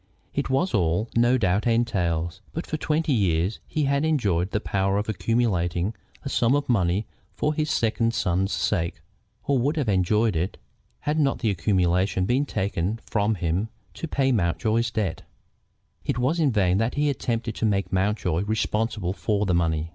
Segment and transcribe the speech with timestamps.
[0.33, 4.97] It was all, no doubt, entailed, but for twenty years he had enjoyed the power
[4.97, 5.93] of accumulating
[6.23, 9.03] a sum of money for his second son's sake,
[9.43, 10.57] or would have enjoyed it,
[11.01, 15.21] had not the accumulation been taken from him to pay Mountjoy's debts.
[16.03, 19.89] It was in vain that he attempted to make Mountjoy responsible for the money.